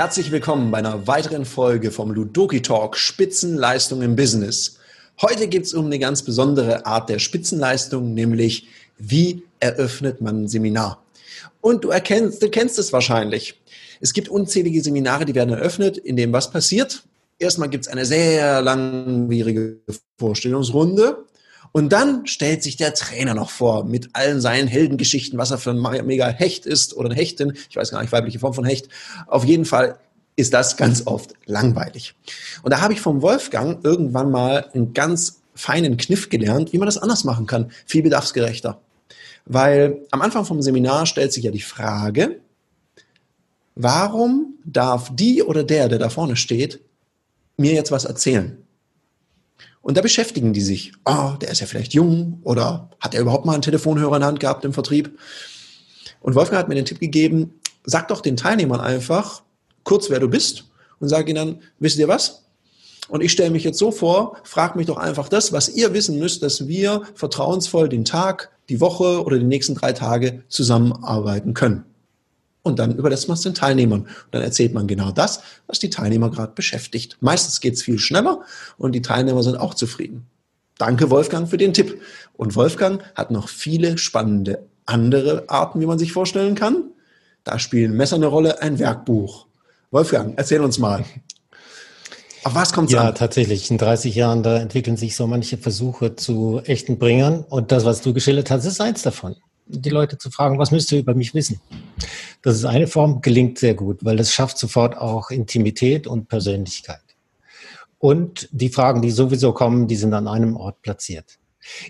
[0.00, 4.78] Herzlich willkommen bei einer weiteren Folge vom Ludoki Talk Spitzenleistung im Business.
[5.20, 8.68] Heute geht es um eine ganz besondere Art der Spitzenleistung, nämlich
[8.98, 11.04] wie eröffnet man ein Seminar.
[11.60, 13.60] Und du erkennst, du kennst es wahrscheinlich.
[14.00, 17.02] Es gibt unzählige Seminare, die werden eröffnet, in dem was passiert.
[17.38, 19.80] Erstmal gibt es eine sehr langwierige
[20.18, 21.24] Vorstellungsrunde.
[21.72, 25.70] Und dann stellt sich der Trainer noch vor mit allen seinen Heldengeschichten, was er für
[25.70, 27.56] ein mega Hecht ist oder eine Hechtin.
[27.68, 28.88] Ich weiß gar nicht, weibliche Form von Hecht.
[29.26, 29.98] Auf jeden Fall
[30.36, 32.14] ist das ganz oft langweilig.
[32.62, 36.86] Und da habe ich vom Wolfgang irgendwann mal einen ganz feinen Kniff gelernt, wie man
[36.86, 38.80] das anders machen kann, viel bedarfsgerechter.
[39.44, 42.40] Weil am Anfang vom Seminar stellt sich ja die Frage,
[43.74, 46.80] warum darf die oder der, der da vorne steht,
[47.56, 48.58] mir jetzt was erzählen?
[49.82, 50.92] Und da beschäftigen die sich.
[51.04, 54.28] Oh, der ist ja vielleicht jung oder hat er überhaupt mal einen Telefonhörer in der
[54.28, 55.18] Hand gehabt im Vertrieb?
[56.20, 59.42] Und Wolfgang hat mir den Tipp gegeben, sag doch den Teilnehmern einfach
[59.84, 60.64] kurz, wer du bist
[60.98, 62.44] und sag ihnen dann, wisst ihr was?
[63.08, 66.18] Und ich stelle mich jetzt so vor, frag mich doch einfach das, was ihr wissen
[66.18, 71.84] müsst, dass wir vertrauensvoll den Tag, die Woche oder die nächsten drei Tage zusammenarbeiten können.
[72.62, 74.02] Und dann überlässt man es den Teilnehmern.
[74.02, 77.16] Und dann erzählt man genau das, was die Teilnehmer gerade beschäftigt.
[77.20, 78.42] Meistens geht es viel schneller
[78.76, 80.26] und die Teilnehmer sind auch zufrieden.
[80.76, 82.00] Danke, Wolfgang, für den Tipp.
[82.34, 86.84] Und Wolfgang hat noch viele spannende andere Arten, wie man sich vorstellen kann.
[87.44, 89.46] Da spielen Messer eine Rolle, ein Werkbuch.
[89.90, 91.04] Wolfgang, erzähl uns mal.
[92.44, 93.06] Auf was kommt es ja, an?
[93.06, 93.70] Ja, tatsächlich.
[93.70, 97.44] In 30 Jahren, da entwickeln sich so manche Versuche zu echten Bringern.
[97.48, 99.36] Und das, was du geschildert hast, ist eins davon
[99.70, 101.60] die Leute zu fragen, was müsst ihr über mich wissen?
[102.42, 107.00] Das ist eine Form, gelingt sehr gut, weil das schafft sofort auch Intimität und Persönlichkeit.
[107.98, 111.38] Und die Fragen, die sowieso kommen, die sind an einem Ort platziert.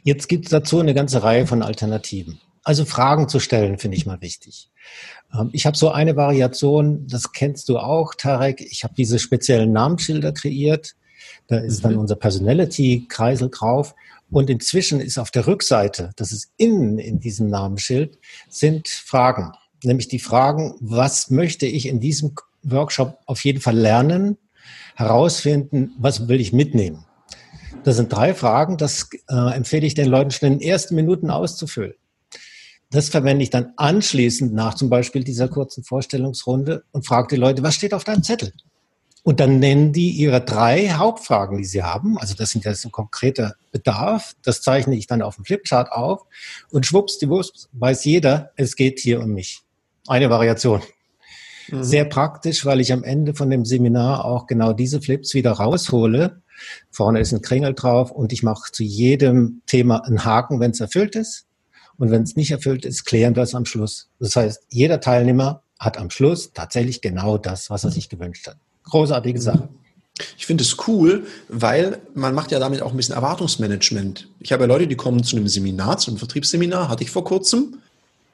[0.02, 2.40] Jetzt gibt es dazu eine ganze Reihe von Alternativen.
[2.62, 4.68] Also Fragen zu stellen, finde ich mal wichtig.
[5.32, 8.60] Ähm, ich habe so eine Variation, das kennst du auch, Tarek.
[8.60, 10.94] Ich habe diese speziellen Namensschilder kreiert.
[11.46, 12.00] Da ist dann mhm.
[12.00, 13.94] unser Personality-Kreisel drauf.
[14.30, 18.18] Und inzwischen ist auf der Rückseite, das ist innen in diesem Namensschild,
[18.48, 19.52] sind Fragen.
[19.82, 24.36] Nämlich die Fragen, was möchte ich in diesem Workshop auf jeden Fall lernen,
[24.94, 27.06] herausfinden, was will ich mitnehmen.
[27.82, 31.30] Das sind drei Fragen, das äh, empfehle ich den Leuten schon in den ersten Minuten
[31.30, 31.94] auszufüllen.
[32.90, 37.62] Das verwende ich dann anschließend nach zum Beispiel dieser kurzen Vorstellungsrunde und frage die Leute,
[37.62, 38.52] was steht auf deinem Zettel?
[39.22, 42.16] Und dann nennen die ihre drei Hauptfragen, die sie haben.
[42.18, 44.34] Also das sind jetzt ein konkreter Bedarf.
[44.42, 46.24] Das zeichne ich dann auf dem Flipchart auf.
[46.70, 49.60] Und schwuppsdiwupps weiß jeder, es geht hier um mich.
[50.06, 50.80] Eine Variation.
[51.68, 51.84] Mhm.
[51.84, 56.40] Sehr praktisch, weil ich am Ende von dem Seminar auch genau diese Flips wieder raushole.
[56.90, 60.80] Vorne ist ein Kringel drauf und ich mache zu jedem Thema einen Haken, wenn es
[60.80, 61.46] erfüllt ist.
[61.98, 64.08] Und wenn es nicht erfüllt ist, klären wir es am Schluss.
[64.18, 68.56] Das heißt, jeder Teilnehmer hat am Schluss tatsächlich genau das, was er sich gewünscht hat
[68.90, 69.68] großartige Sache.
[70.36, 74.28] Ich finde es cool, weil man macht ja damit auch ein bisschen Erwartungsmanagement.
[74.40, 77.24] Ich habe ja Leute, die kommen zu einem Seminar, zu einem Vertriebsseminar, hatte ich vor
[77.24, 77.78] kurzem,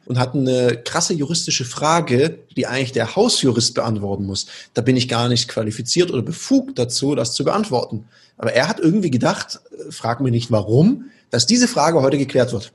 [0.07, 4.47] und hatten eine krasse juristische Frage, die eigentlich der Hausjurist beantworten muss.
[4.73, 8.05] Da bin ich gar nicht qualifiziert oder befugt dazu, das zu beantworten.
[8.39, 12.53] Aber er hat irgendwie gedacht, äh, frag mir nicht warum, dass diese Frage heute geklärt
[12.53, 12.73] wird.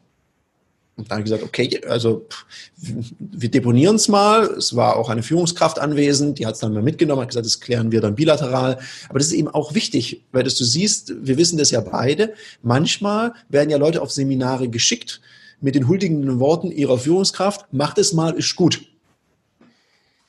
[1.02, 2.28] Und dann habe ich gesagt, okay, also
[3.20, 4.44] wir deponieren es mal.
[4.44, 7.60] Es war auch eine Führungskraft anwesend, die hat es dann mal mitgenommen, hat gesagt, das
[7.60, 8.78] klären wir dann bilateral.
[9.10, 12.34] Aber das ist eben auch wichtig, weil das du siehst, wir wissen das ja beide.
[12.62, 15.22] Manchmal werden ja Leute auf Seminare geschickt
[15.60, 18.82] mit den huldigenden Worten ihrer Führungskraft, macht es mal, ist gut.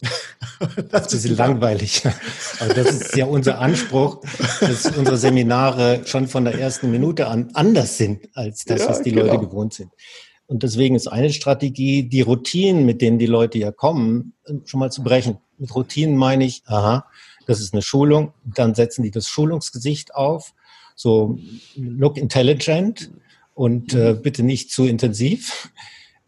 [0.91, 2.03] Das ist langweilig.
[2.61, 4.21] Aber das ist ja unser Anspruch,
[4.61, 9.03] dass unsere Seminare schon von der ersten Minute an anders sind als das, ja, was
[9.03, 9.27] die genau.
[9.27, 9.91] Leute gewohnt sind.
[10.47, 14.91] Und deswegen ist eine Strategie, die Routinen, mit denen die Leute ja kommen, schon mal
[14.91, 15.39] zu brechen.
[15.57, 17.07] Mit Routinen meine ich, aha,
[17.47, 20.53] das ist eine Schulung, dann setzen die das Schulungsgesicht auf,
[20.95, 21.39] so
[21.77, 23.11] look intelligent
[23.55, 25.71] und äh, bitte nicht zu intensiv.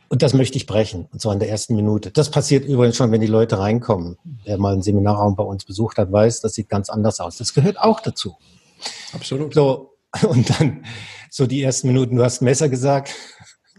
[0.08, 2.10] Und das möchte ich brechen, und zwar in der ersten Minute.
[2.10, 4.16] Das passiert übrigens schon, wenn die Leute reinkommen.
[4.44, 7.38] Wer mal einen Seminarraum bei uns besucht hat, weiß, das sieht ganz anders aus.
[7.38, 8.36] Das gehört auch dazu.
[9.12, 9.54] Absolut.
[9.54, 9.94] So,
[10.28, 10.84] und dann
[11.30, 13.14] so die ersten Minuten, du hast Messer gesagt,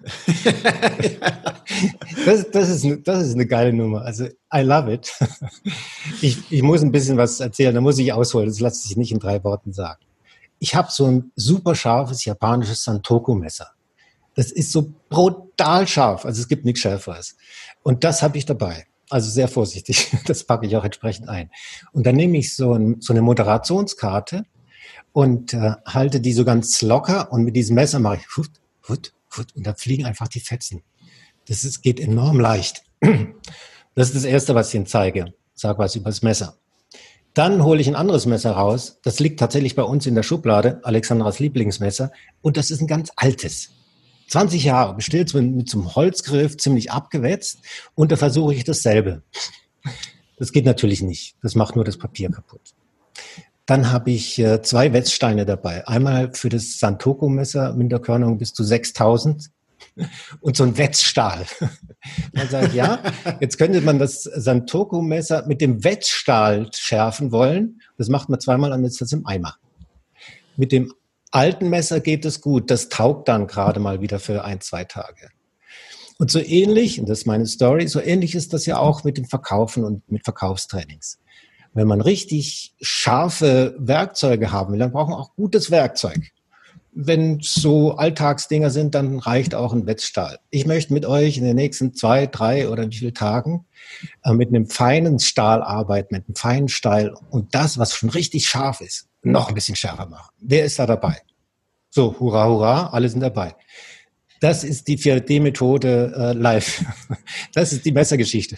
[2.25, 4.03] das, das, ist, das ist eine geile Nummer.
[4.03, 5.11] Also, I love it.
[6.21, 9.11] Ich, ich muss ein bisschen was erzählen, da muss ich ausholen, das lässt sich nicht
[9.11, 10.05] in drei Worten sagen.
[10.59, 13.71] Ich habe so ein super scharfes japanisches Santoku-Messer.
[14.35, 17.35] Das ist so brutal scharf, also es gibt nichts Schärferes.
[17.83, 18.85] Und das habe ich dabei.
[19.09, 21.49] Also sehr vorsichtig, das packe ich auch entsprechend ein.
[21.93, 24.45] Und dann nehme ich so, ein, so eine Moderationskarte
[25.13, 28.51] und äh, halte die so ganz locker und mit diesem Messer mache ich hut,
[29.37, 30.81] hut, und da fliegen einfach die Fetzen.
[31.47, 32.83] Das ist, geht enorm leicht.
[33.97, 35.33] Das ist das Erste, was ich Ihnen zeige.
[35.53, 36.57] Sag was über das Messer.
[37.33, 38.99] Dann hole ich ein anderes Messer raus.
[39.03, 42.11] Das liegt tatsächlich bei uns in der Schublade, Alexandras Lieblingsmesser.
[42.41, 43.69] Und das ist ein ganz altes.
[44.27, 47.59] 20 Jahre bestellt mit so einem Holzgriff, ziemlich abgewetzt.
[47.93, 49.23] Und da versuche ich dasselbe.
[50.37, 51.37] Das geht natürlich nicht.
[51.41, 52.73] Das macht nur das Papier kaputt.
[53.65, 55.87] Dann habe ich äh, zwei Wetzsteine dabei.
[55.87, 59.49] Einmal für das Santoko-Messer, Minderkörnung bis zu 6000
[60.41, 61.45] und so ein Wetzstahl.
[62.33, 62.99] Man sagt, ja,
[63.39, 67.81] jetzt könnte man das Santoko-Messer mit dem Wetzstahl schärfen wollen.
[67.97, 69.55] Das macht man zweimal, dann ist das im Eimer.
[70.57, 70.93] Mit dem
[71.31, 72.69] alten Messer geht es gut.
[72.69, 75.29] Das taugt dann gerade mal wieder für ein, zwei Tage.
[76.17, 79.17] Und so ähnlich, und das ist meine Story, so ähnlich ist das ja auch mit
[79.17, 81.19] dem Verkaufen und mit Verkaufstrainings.
[81.75, 86.31] Wenn man richtig scharfe Werkzeuge haben will, dann braucht man auch gutes Werkzeug.
[86.93, 90.39] Wenn so Alltagsdinger sind, dann reicht auch ein Wetzstahl.
[90.49, 93.65] Ich möchte mit euch in den nächsten zwei, drei oder wie viele Tagen
[94.23, 98.47] äh, mit einem feinen Stahl arbeiten, mit einem feinen Stahl und das, was schon richtig
[98.47, 100.31] scharf ist, noch ein bisschen schärfer machen.
[100.39, 101.17] Wer ist da dabei?
[101.89, 103.53] So, hurra, hurra, alle sind dabei.
[104.39, 106.85] Das ist die 4D-Methode äh, live.
[107.53, 108.57] Das ist die Messergeschichte.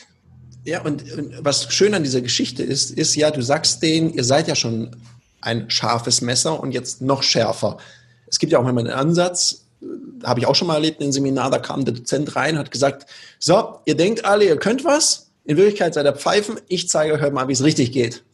[0.68, 4.26] Ja, und, und was schön an dieser Geschichte ist, ist ja, du sagst denen, ihr
[4.26, 4.98] seid ja schon
[5.40, 7.78] ein scharfes Messer und jetzt noch schärfer.
[8.26, 9.86] Es gibt ja auch manchmal einen Ansatz, äh,
[10.26, 12.70] habe ich auch schon mal erlebt in einem Seminar, da kam der Dozent rein, hat
[12.70, 13.10] gesagt,
[13.40, 17.32] so, ihr denkt alle, ihr könnt was, in Wirklichkeit seid ihr Pfeifen, ich zeige euch
[17.32, 18.26] mal, wie es richtig geht.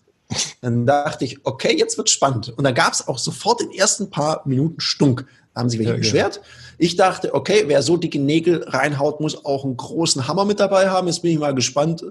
[0.61, 2.49] Dann dachte ich, okay, jetzt wird spannend.
[2.57, 5.27] Und da gab es auch sofort in den ersten paar Minuten Stunk.
[5.55, 6.35] Haben sich welche ja, beschwert.
[6.37, 6.41] Ja.
[6.79, 10.89] Ich dachte, okay, wer so dicke Nägel reinhaut, muss auch einen großen Hammer mit dabei
[10.89, 11.07] haben.
[11.07, 12.03] Jetzt bin ich mal gespannt,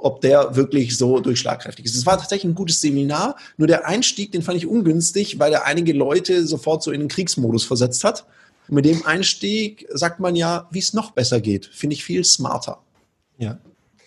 [0.00, 1.96] ob der wirklich so durchschlagkräftig ist.
[1.96, 5.66] Es war tatsächlich ein gutes Seminar, nur der Einstieg, den fand ich ungünstig, weil er
[5.66, 8.24] einige Leute sofort so in den Kriegsmodus versetzt hat.
[8.68, 11.66] Und mit dem Einstieg sagt man ja, wie es noch besser geht.
[11.66, 12.78] Finde ich viel smarter.
[13.38, 13.58] Ja.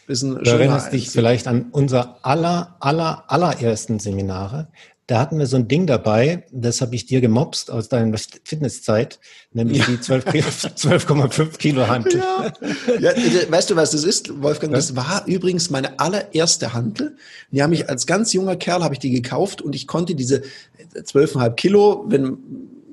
[0.08, 4.68] du erinnerst dich vielleicht an unser aller, aller, allerersten Seminare.
[5.12, 9.20] Da hatten wir so ein Ding dabei, das habe ich dir gemobst aus deiner Fitnesszeit,
[9.52, 9.88] nämlich ja.
[9.88, 12.20] die 12,5 12, Kilo Hantel.
[12.22, 12.54] Ja.
[12.98, 13.12] ja.
[13.50, 14.72] weißt du, was das ist, Wolfgang?
[14.72, 17.18] Das war übrigens meine allererste Hantel.
[17.52, 20.44] Die haben mich als ganz junger Kerl habe ich die gekauft und ich konnte diese
[20.96, 22.38] 12,5 Kilo, wenn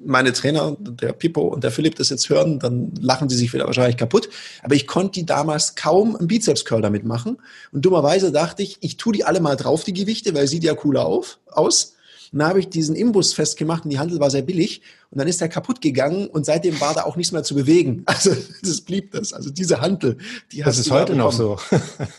[0.04, 3.66] meine Trainer, der Pippo und der Philipp das jetzt hören, dann lachen sie sich wieder
[3.66, 4.28] wahrscheinlich kaputt.
[4.64, 7.38] Aber ich konnte die damals kaum einen Bizeps-Curl damit machen.
[7.70, 10.74] Und dummerweise dachte ich, ich tue die alle mal drauf, die Gewichte, weil sieht ja
[10.74, 11.94] cooler auf, aus.
[12.32, 14.82] Und dann habe ich diesen Imbus festgemacht und die Handel war sehr billig.
[15.10, 18.04] Und dann ist der kaputt gegangen und seitdem war da auch nichts mehr zu bewegen.
[18.18, 19.32] Also das blieb das.
[19.32, 20.18] Also diese Handel,
[20.52, 21.58] die Das ist heute noch so.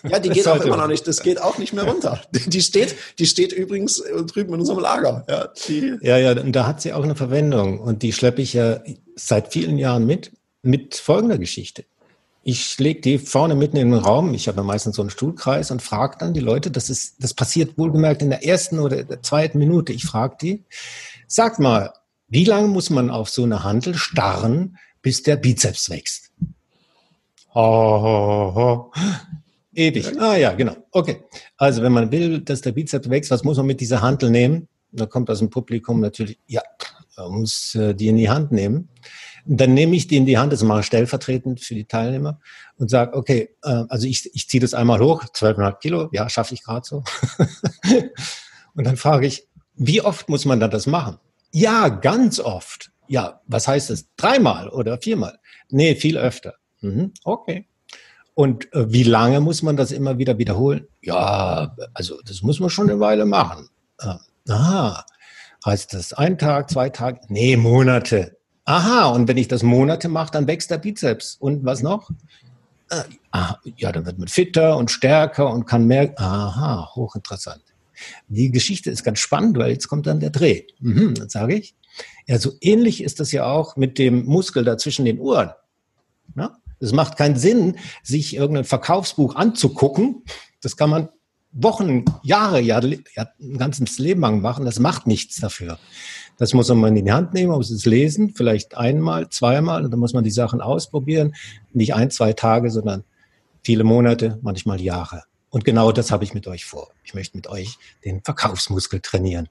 [0.10, 1.08] Ja, die geht auch immer noch nicht.
[1.08, 2.22] Das geht auch nicht mehr runter.
[2.32, 5.26] Die steht, die steht übrigens drüben in unserem Lager.
[5.30, 7.80] Ja, die ja, ja, und da hat sie auch eine Verwendung.
[7.80, 8.80] Und die schleppe ich ja
[9.16, 11.84] seit vielen Jahren mit, mit folgender Geschichte.
[12.44, 14.34] Ich lege die vorne mitten in den Raum.
[14.34, 17.78] Ich habe meistens so einen Stuhlkreis und frage dann die Leute, das ist, das passiert
[17.78, 19.92] wohlgemerkt in der ersten oder der zweiten Minute.
[19.92, 20.64] Ich frage die,
[21.28, 21.94] sag mal,
[22.30, 26.32] wie lange muss man auf so eine Handel starren, bis der Bizeps wächst?
[27.54, 28.92] Ho, ho, ho.
[29.74, 30.20] Ewig.
[30.20, 30.76] Ah ja, genau.
[30.92, 31.24] Okay.
[31.58, 34.68] Also wenn man will, dass der Bizeps wächst, was muss man mit dieser Handel nehmen?
[34.92, 36.62] Da kommt aus dem Publikum natürlich, ja,
[37.18, 38.90] man muss äh, die in die Hand nehmen
[39.58, 42.40] dann nehme ich die in die Hand, das mache ich stellvertretend für die Teilnehmer
[42.78, 46.54] und sage, okay, äh, also ich, ich ziehe das einmal hoch, 12,5 Kilo, ja, schaffe
[46.54, 47.04] ich gerade so.
[48.76, 51.18] und dann frage ich, wie oft muss man dann das machen?
[51.52, 52.92] Ja, ganz oft.
[53.08, 54.06] Ja, was heißt das?
[54.18, 55.40] Dreimal oder viermal?
[55.70, 56.56] Nee, viel öfter.
[56.82, 57.66] Mhm, okay.
[58.36, 60.88] Und äh, wie lange muss man das immer wieder wiederholen?
[61.02, 63.70] Ja, also das muss man schon eine Weile machen.
[64.00, 64.14] Äh,
[64.52, 65.06] aha,
[65.66, 67.22] heißt das ein Tag, zwei Tage?
[67.30, 68.39] Nee, Monate.
[68.70, 71.38] Aha, und wenn ich das Monate mache, dann wächst der Bizeps.
[71.40, 72.12] Und was noch?
[72.92, 76.14] Äh, ah, ja, dann wird man fitter und stärker und kann mehr.
[76.18, 77.64] Aha, hochinteressant.
[78.28, 80.64] Die Geschichte ist ganz spannend, weil jetzt kommt dann der Dreh.
[80.80, 81.76] Mhm, dann sage ich.
[82.28, 85.52] Ja, so ähnlich ist das ja auch mit dem Muskel da zwischen den Ohren.
[86.80, 90.24] Es macht keinen Sinn, sich irgendein Verkaufsbuch anzugucken.
[90.62, 91.10] Das kann man
[91.52, 94.66] Wochen, Jahre, ja, ein ganzes Leben lang machen.
[94.66, 95.80] Das macht nichts dafür.
[96.38, 100.00] Das muss man in die Hand nehmen, muss es lesen, vielleicht einmal, zweimal, und dann
[100.00, 101.36] muss man die Sachen ausprobieren.
[101.74, 103.04] Nicht ein, zwei Tage, sondern
[103.64, 105.24] viele Monate, manchmal Jahre.
[105.50, 106.92] Und genau das habe ich mit euch vor.
[107.04, 109.50] Ich möchte mit euch den Verkaufsmuskel trainieren.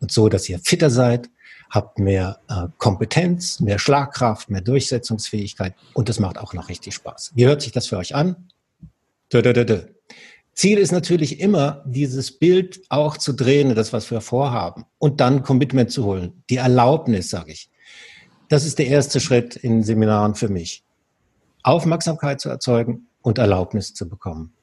[0.00, 1.30] Und so, dass ihr fitter seid,
[1.70, 7.32] habt mehr äh, Kompetenz, mehr Schlagkraft, mehr Durchsetzungsfähigkeit und das macht auch noch richtig Spaß.
[7.34, 8.48] Wie hört sich das für euch an?
[9.32, 9.95] Dö, dö, dö, dö.
[10.56, 15.42] Ziel ist natürlich immer, dieses Bild auch zu drehen, das, was wir vorhaben, und dann
[15.42, 16.42] Commitment zu holen.
[16.48, 17.68] Die Erlaubnis, sage ich.
[18.48, 20.82] Das ist der erste Schritt in Seminaren für mich.
[21.62, 24.54] Aufmerksamkeit zu erzeugen und Erlaubnis zu bekommen.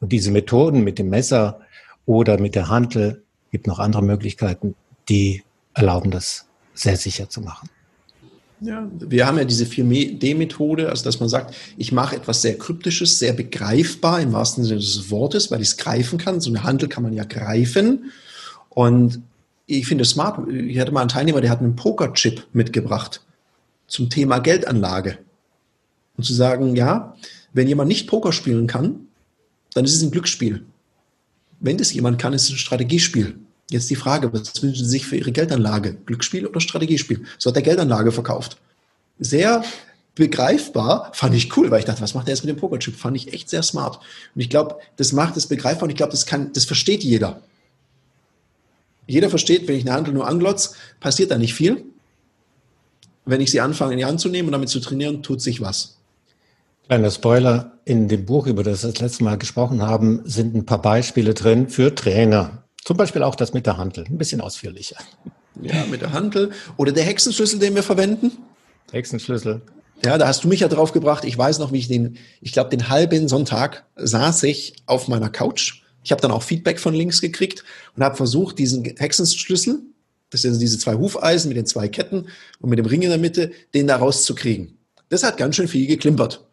[0.00, 1.60] Und diese Methoden mit dem Messer
[2.04, 4.74] oder mit der Hantel, gibt noch andere Möglichkeiten,
[5.08, 7.70] die erlauben das sehr sicher zu machen.
[8.60, 13.18] Ja, wir haben ja diese 4D-Methode, also dass man sagt, ich mache etwas sehr Kryptisches,
[13.18, 16.40] sehr begreifbar im wahrsten Sinne des Wortes, weil ich es greifen kann.
[16.40, 18.10] So eine Handel kann man ja greifen.
[18.70, 19.20] Und
[19.66, 20.48] ich finde es smart.
[20.50, 23.22] Ich hatte mal einen Teilnehmer, der hat einen Pokerchip mitgebracht
[23.86, 25.18] zum Thema Geldanlage.
[26.16, 27.14] Und zu sagen, ja,
[27.52, 29.06] wenn jemand nicht Poker spielen kann,
[29.74, 30.64] dann ist es ein Glücksspiel.
[31.60, 33.38] Wenn das jemand kann, ist es ein Strategiespiel.
[33.70, 35.94] Jetzt die Frage, was wünschen Sie sich für Ihre Geldanlage?
[36.06, 37.24] Glücksspiel oder Strategiespiel?
[37.36, 38.56] So hat er Geldanlage verkauft.
[39.18, 39.62] Sehr
[40.14, 42.96] begreifbar, fand ich cool, weil ich dachte, was macht er jetzt mit dem Pokerchip?
[42.96, 44.00] Fand ich echt sehr smart.
[44.34, 47.40] Und ich glaube, das macht es begreifbar und ich glaube, das kann, das versteht jeder.
[49.06, 51.84] Jeder versteht, wenn ich eine Handel nur anglotz, passiert da nicht viel.
[53.24, 55.60] Wenn ich sie anfange in die Hand zu nehmen und damit zu trainieren, tut sich
[55.60, 55.98] was.
[56.86, 60.66] Kleiner Spoiler, in dem Buch, über das wir das letzte Mal gesprochen haben, sind ein
[60.66, 62.64] paar Beispiele drin für Trainer.
[62.84, 64.96] Zum Beispiel auch das mit der Handel, ein bisschen ausführlicher.
[65.60, 66.52] Ja, mit der Handel.
[66.76, 68.32] Oder der Hexenschlüssel, den wir verwenden.
[68.92, 69.62] Hexenschlüssel.
[70.04, 71.24] Ja, da hast du mich ja drauf gebracht.
[71.24, 75.28] Ich weiß noch, wie ich den, ich glaube, den halben Sonntag saß ich auf meiner
[75.28, 75.82] Couch.
[76.04, 77.64] Ich habe dann auch Feedback von links gekriegt
[77.96, 79.80] und habe versucht, diesen Hexenschlüssel,
[80.30, 82.26] das sind diese zwei Hufeisen mit den zwei Ketten
[82.60, 84.78] und mit dem Ring in der Mitte, den da rauszukriegen.
[85.08, 86.44] Das hat ganz schön viel geklimpert.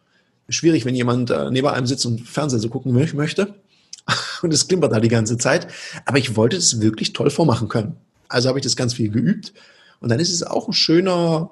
[0.48, 3.54] Schwierig, wenn jemand äh, neben einem sitzt und Fernsehen so gucken möchte.
[4.42, 5.68] Und es klimpert da die ganze Zeit.
[6.04, 7.96] Aber ich wollte es wirklich toll vormachen können.
[8.28, 9.52] Also habe ich das ganz viel geübt.
[10.00, 11.50] Und dann ist es auch ein schöner,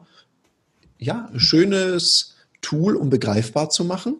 [0.99, 4.17] ja, ein schönes Tool, um begreifbar zu machen,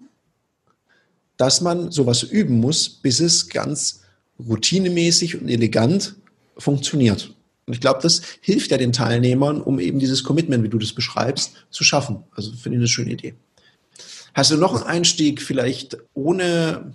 [1.37, 4.03] dass man sowas üben muss, bis es ganz
[4.39, 6.17] routinemäßig und elegant
[6.57, 7.35] funktioniert.
[7.67, 10.93] Und ich glaube, das hilft ja den Teilnehmern, um eben dieses Commitment, wie du das
[10.93, 12.25] beschreibst, zu schaffen.
[12.35, 13.35] Also finde ich eine schöne Idee.
[14.35, 16.93] Hast du noch einen Einstieg vielleicht ohne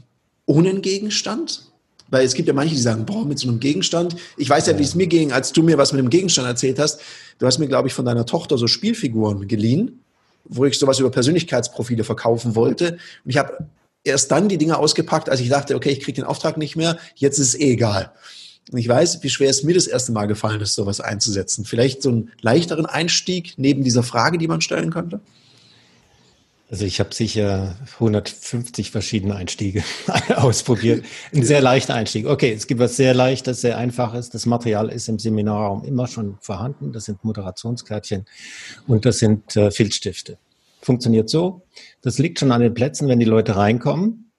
[0.49, 1.71] ohne einen Gegenstand?
[2.09, 4.15] Weil es gibt ja manche, die sagen, boah, mit so einem Gegenstand.
[4.35, 6.79] Ich weiß ja, wie es mir ging, als du mir was mit dem Gegenstand erzählt
[6.79, 7.01] hast.
[7.37, 10.03] Du hast mir, glaube ich, von deiner Tochter so Spielfiguren geliehen,
[10.45, 12.93] wo ich sowas über Persönlichkeitsprofile verkaufen wollte.
[13.23, 13.69] Und ich habe
[14.03, 16.97] erst dann die Dinge ausgepackt, als ich dachte, okay, ich kriege den Auftrag nicht mehr,
[17.13, 18.11] jetzt ist es eh egal.
[18.71, 21.63] Und ich weiß, wie schwer es mir das erste Mal gefallen ist, sowas einzusetzen.
[21.63, 25.19] Vielleicht so einen leichteren Einstieg neben dieser Frage, die man stellen könnte?
[26.71, 29.83] Also ich habe sicher 150 verschiedene Einstiege
[30.35, 31.03] ausprobiert.
[31.33, 32.27] Ein sehr leichter Einstieg.
[32.27, 34.29] Okay, es gibt was sehr leichtes, sehr einfaches.
[34.29, 36.93] Das Material ist im Seminarraum immer schon vorhanden.
[36.93, 38.25] Das sind Moderationskärtchen
[38.87, 40.37] und das sind äh, Filzstifte.
[40.81, 41.63] Funktioniert so.
[42.03, 44.31] Das liegt schon an den Plätzen, wenn die Leute reinkommen.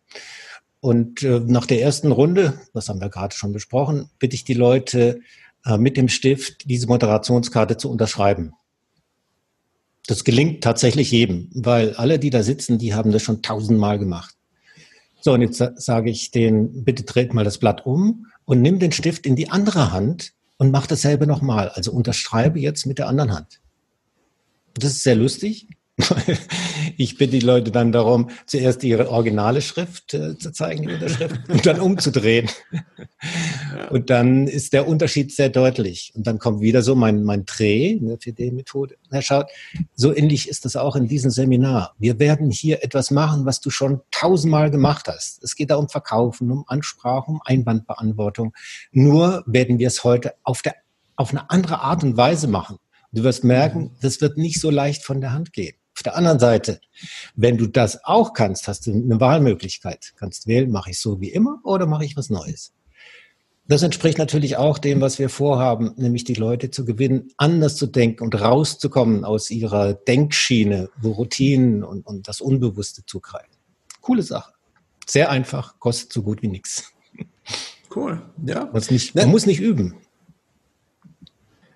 [0.79, 4.55] Und äh, nach der ersten Runde, das haben wir gerade schon besprochen, bitte ich die
[4.55, 5.21] Leute
[5.67, 8.53] äh, mit dem Stift diese Moderationskarte zu unterschreiben.
[10.11, 14.35] Das gelingt tatsächlich jedem, weil alle, die da sitzen, die haben das schon tausendmal gemacht.
[15.21, 18.91] So, und jetzt sage ich denen, bitte dreht mal das Blatt um und nimm den
[18.91, 21.69] Stift in die andere Hand und mach dasselbe nochmal.
[21.69, 23.61] Also unterschreibe jetzt mit der anderen Hand.
[24.75, 25.69] Das ist sehr lustig.
[26.97, 31.41] Ich bitte die Leute dann darum, zuerst ihre originale Schrift äh, zu zeigen, die Unterschrift,
[31.49, 32.51] und dann umzudrehen.
[33.91, 36.13] Und dann ist der Unterschied sehr deutlich.
[36.15, 38.97] Und dann kommt wieder so mein, mein Dreh ne, für die Methode.
[39.11, 39.47] Herr Schaut,
[39.95, 41.95] so ähnlich ist das auch in diesem Seminar.
[41.99, 45.43] Wir werden hier etwas machen, was du schon tausendmal gemacht hast.
[45.43, 48.53] Es geht da um Verkaufen, um Ansprache, um Einwandbeantwortung.
[48.93, 50.75] Nur werden wir es heute auf, der,
[51.17, 52.77] auf eine andere Art und Weise machen.
[53.13, 55.75] Du wirst merken, das wird nicht so leicht von der Hand gehen.
[56.01, 56.81] Auf der anderen Seite,
[57.37, 60.15] wenn du das auch kannst, hast du eine Wahlmöglichkeit.
[60.17, 62.73] Kannst wählen, mache ich so wie immer oder mache ich was Neues.
[63.69, 67.87] Das entspricht natürlich auch dem, was wir vorhaben, nämlich die Leute zu gewinnen, anders zu
[67.87, 73.55] denken und rauszukommen aus ihrer Denkschiene, wo Routinen und, und das Unbewusste zugreifen.
[74.01, 74.55] Coole Sache.
[75.07, 76.95] Sehr einfach, kostet so gut wie nichts.
[77.95, 78.71] Cool, ja.
[78.73, 79.97] Man, nicht, man muss nicht üben.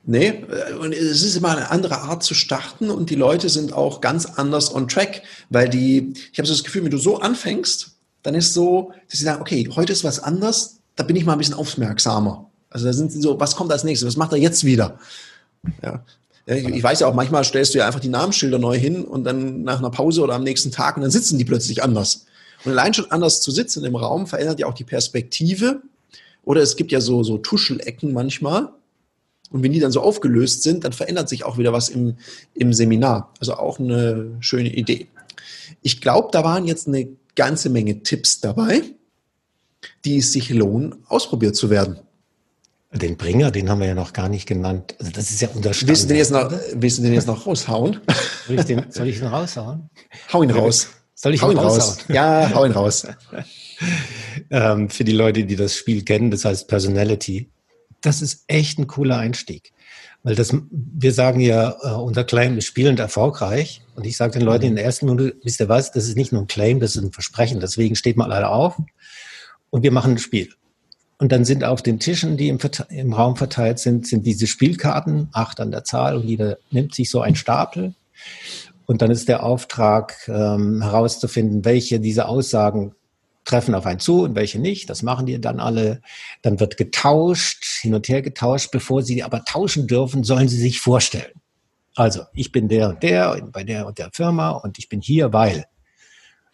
[0.06, 3.72] Nee, äh, und es ist immer eine andere Art zu starten und die Leute sind
[3.72, 7.20] auch ganz anders on track, weil die, ich habe so das Gefühl, wenn du so
[7.20, 7.92] anfängst,
[8.22, 11.32] dann ist so, dass sie sagen, okay, heute ist was anders, da bin ich mal
[11.32, 12.50] ein bisschen aufmerksamer.
[12.70, 14.98] Also da sind sie so, was kommt als nächstes, was macht er jetzt wieder?
[15.82, 16.04] Ja.
[16.46, 19.24] Ich, ich weiß ja auch, manchmal stellst du ja einfach die Namensschilder neu hin und
[19.24, 22.26] dann nach einer Pause oder am nächsten Tag und dann sitzen die plötzlich anders.
[22.64, 25.80] Und allein schon anders zu sitzen im Raum verändert ja auch die Perspektive.
[26.44, 28.70] Oder es gibt ja so, so Tuschelecken manchmal,
[29.50, 32.16] und wenn die dann so aufgelöst sind, dann verändert sich auch wieder was im,
[32.54, 33.32] im Seminar.
[33.40, 35.06] Also auch eine schöne Idee.
[35.82, 38.82] Ich glaube, da waren jetzt eine ganze Menge Tipps dabei,
[40.04, 41.98] die es sich lohnen, ausprobiert zu werden.
[42.92, 44.94] Den Bringer, den haben wir ja noch gar nicht genannt.
[45.00, 47.44] Also das ist ja unser Willst du den jetzt noch, willst du den jetzt noch
[47.44, 48.00] raushauen?
[48.46, 49.88] Soll ich den, soll ich den raushauen?
[50.32, 50.88] Hau ihn raus.
[51.14, 51.98] Soll ich hau ihn raus?
[52.08, 53.06] Ja, hau ihn raus.
[54.50, 57.50] ähm, für die Leute, die das Spiel kennen, das heißt Personality.
[58.04, 59.72] Das ist echt ein cooler Einstieg.
[60.22, 63.82] Weil das, wir sagen ja, uh, unser Claim ist spielend erfolgreich.
[63.94, 66.32] Und ich sage den Leuten in der ersten Minute, wisst ihr was, das ist nicht
[66.32, 67.60] nur ein Claim, das ist ein Versprechen.
[67.60, 68.80] Deswegen steht man leider auf
[69.70, 70.50] und wir machen ein Spiel.
[71.18, 72.58] Und dann sind auf den Tischen, die im,
[72.90, 77.08] im, Raum verteilt sind, sind diese Spielkarten, acht an der Zahl, und jeder nimmt sich
[77.10, 77.94] so einen Stapel.
[78.86, 82.94] Und dann ist der Auftrag ähm, herauszufinden, welche dieser Aussagen
[83.44, 84.88] treffen auf einen zu und welche nicht.
[84.90, 86.00] Das machen die dann alle.
[86.42, 88.70] Dann wird getauscht, hin und her getauscht.
[88.70, 91.32] Bevor sie aber tauschen dürfen, sollen sie sich vorstellen.
[91.96, 95.32] Also, ich bin der und der bei der und der Firma und ich bin hier,
[95.32, 95.64] weil.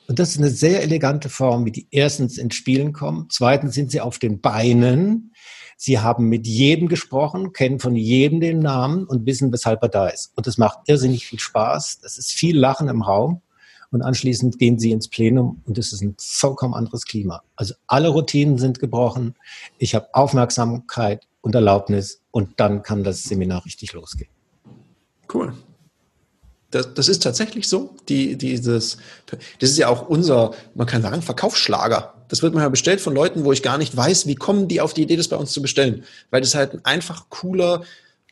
[0.06, 3.28] Und das ist eine sehr elegante Form, wie die erstens ins Spielen kommen.
[3.30, 5.32] Zweitens sind sie auf den Beinen.
[5.76, 10.08] Sie haben mit jedem gesprochen, kennen von jedem den Namen und wissen, weshalb er da
[10.08, 10.32] ist.
[10.36, 12.00] Und das macht irrsinnig viel Spaß.
[12.02, 13.40] Das ist viel Lachen im Raum.
[13.92, 17.42] Und anschließend gehen sie ins Plenum und es ist ein vollkommen anderes Klima.
[17.56, 19.34] Also alle Routinen sind gebrochen.
[19.78, 24.30] Ich habe Aufmerksamkeit und Erlaubnis und dann kann das Seminar richtig losgehen.
[25.32, 25.54] Cool.
[26.70, 27.96] Das, das ist tatsächlich so.
[28.08, 28.98] Die, dieses,
[29.58, 32.14] das ist ja auch unser, man kann sagen, Verkaufsschlager.
[32.28, 34.94] Das wird manchmal bestellt von Leuten, wo ich gar nicht weiß, wie kommen die auf
[34.94, 36.04] die Idee, das bei uns zu bestellen.
[36.30, 37.82] Weil das halt ein einfach cooler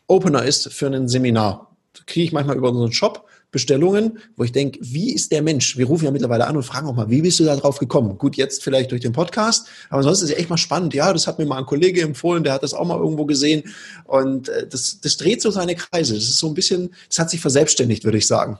[0.07, 1.75] Opener ist für ein Seminar.
[1.91, 5.77] Das kriege ich manchmal über unseren Shop Bestellungen, wo ich denke, wie ist der Mensch?
[5.77, 8.17] Wir rufen ja mittlerweile an und fragen auch mal, wie bist du da drauf gekommen?
[8.17, 10.93] Gut, jetzt vielleicht durch den Podcast, aber sonst ist es echt mal spannend.
[10.93, 13.63] Ja, das hat mir mal ein Kollege empfohlen, der hat das auch mal irgendwo gesehen
[14.05, 16.13] und äh, das, das dreht so seine Kreise.
[16.13, 18.59] Das ist so ein bisschen, das hat sich verselbstständigt, würde ich sagen.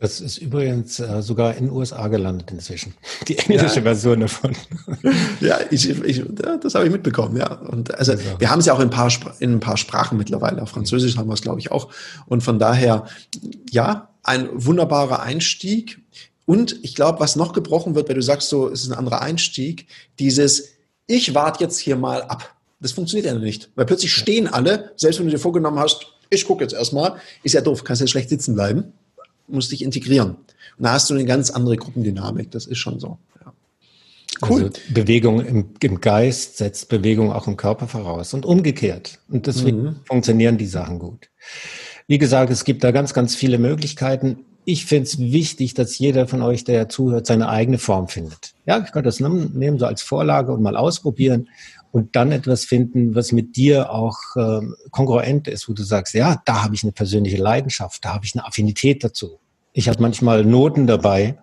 [0.00, 2.94] Das ist übrigens äh, sogar in den USA gelandet inzwischen.
[3.28, 3.82] Die englische ja.
[3.82, 4.56] Version davon.
[5.40, 6.22] Ja, ich, ich,
[6.60, 7.52] das habe ich mitbekommen, ja.
[7.52, 8.24] Und also, also.
[8.38, 10.62] wir haben es ja auch in ein, paar, in ein paar Sprachen mittlerweile.
[10.62, 11.88] Auf Französisch haben wir es, glaube ich, auch.
[12.26, 13.06] Und von daher,
[13.70, 16.00] ja, ein wunderbarer Einstieg.
[16.44, 19.22] Und ich glaube, was noch gebrochen wird, weil du sagst so, es ist ein anderer
[19.22, 19.86] Einstieg,
[20.18, 20.74] dieses,
[21.06, 22.54] ich warte jetzt hier mal ab.
[22.80, 23.70] Das funktioniert ja nicht.
[23.74, 27.54] Weil plötzlich stehen alle, selbst wenn du dir vorgenommen hast, ich gucke jetzt erstmal, ist
[27.54, 28.92] ja doof, kannst ja schlecht sitzen bleiben
[29.48, 30.30] musst dich integrieren.
[30.30, 33.18] Und da hast du eine ganz andere Gruppendynamik, das ist schon so.
[33.44, 33.52] Ja.
[34.48, 34.64] Cool.
[34.64, 39.18] Also Bewegung im, im, Geist setzt Bewegung auch im Körper voraus und umgekehrt.
[39.28, 39.96] Und deswegen mhm.
[40.04, 41.28] funktionieren die Sachen gut.
[42.06, 44.44] Wie gesagt, es gibt da ganz, ganz viele Möglichkeiten.
[44.64, 48.54] Ich finde es wichtig, dass jeder von euch, der zuhört, seine eigene Form findet.
[48.66, 51.48] Ja, ich könnte das nehmen, so als Vorlage und mal ausprobieren
[51.90, 56.40] und dann etwas finden, was mit dir auch äh, kongruent ist, wo du sagst, ja,
[56.44, 59.38] da habe ich eine persönliche Leidenschaft, da habe ich eine Affinität dazu.
[59.72, 61.38] Ich habe manchmal Noten dabei,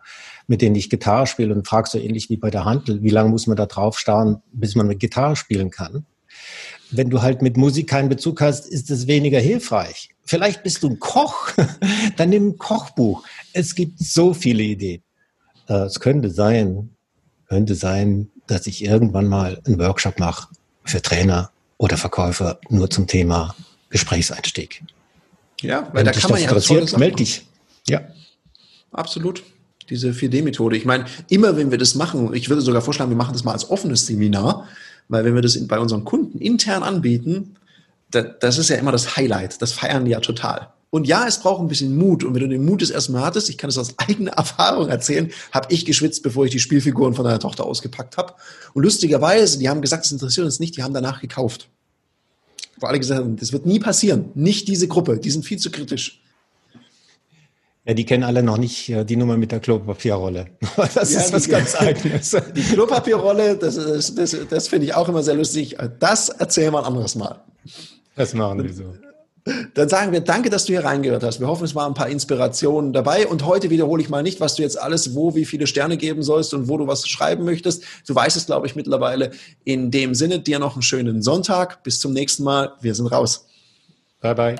[0.47, 3.29] mit denen ich Gitarre spiele und frage so ähnlich wie bei der Handel, wie lange
[3.29, 6.05] muss man da drauf starren, bis man mit Gitarre spielen kann.
[6.91, 10.10] Wenn du halt mit Musik keinen Bezug hast, ist es weniger hilfreich.
[10.23, 11.49] Vielleicht bist du ein Koch,
[12.17, 13.23] dann nimm ein Kochbuch.
[13.53, 15.01] Es gibt so viele Ideen.
[15.67, 16.91] Äh, es könnte sein,
[17.47, 20.47] könnte sein, dass ich irgendwann mal einen Workshop mache
[20.84, 23.55] für Trainer oder Verkäufer nur zum Thema
[23.89, 24.84] Gesprächseinstieg.
[25.62, 27.45] Ja, weil Wenn da kann man ja interessiert, melde dich.
[27.88, 28.01] Ja.
[28.91, 29.43] Absolut.
[29.89, 30.77] Diese 4D-Methode.
[30.77, 33.51] Ich meine, immer wenn wir das machen, ich würde sogar vorschlagen, wir machen das mal
[33.51, 34.67] als offenes Seminar,
[35.10, 37.55] weil wenn wir das bei unseren Kunden intern anbieten,
[38.12, 39.62] das ist ja immer das Highlight.
[39.62, 40.69] Das feiern die ja total.
[40.95, 42.23] Und ja, es braucht ein bisschen Mut.
[42.23, 45.29] Und wenn du den Mut das erstmal hattest, ich kann es aus eigener Erfahrung erzählen,
[45.51, 48.34] habe ich geschwitzt, bevor ich die Spielfiguren von deiner Tochter ausgepackt habe.
[48.73, 51.67] Und lustigerweise, die haben gesagt, das interessiert uns nicht, die haben danach gekauft.
[52.77, 54.29] Wo alle gesagt haben, das wird nie passieren.
[54.36, 56.21] Nicht diese Gruppe, die sind viel zu kritisch.
[57.84, 60.47] Ja, die kennen alle noch nicht äh, die Nummer mit der Klopapierrolle.
[60.95, 62.38] Das ja, ist was ganz Eigenes.
[62.55, 65.75] Die Klopapierrolle, das, das, das, das finde ich auch immer sehr lustig.
[65.99, 67.43] Das erzählen wir ein anderes Mal.
[68.15, 68.95] Das machen wir so.
[69.75, 71.39] Dann sagen wir danke, dass du hier reingehört hast.
[71.39, 73.27] Wir hoffen, es waren ein paar Inspirationen dabei.
[73.27, 76.23] Und heute wiederhole ich mal nicht, was du jetzt alles wo, wie viele Sterne geben
[76.23, 77.84] sollst und wo du was schreiben möchtest.
[78.08, 79.31] Du weißt es, glaube ich, mittlerweile.
[79.63, 81.84] In dem Sinne, dir noch einen schönen Sonntag.
[81.84, 82.73] Bis zum nächsten Mal.
[82.81, 83.45] Wir sind raus.
[84.19, 84.55] Bye, bye.